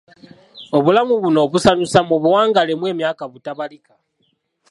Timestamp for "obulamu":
0.77-1.13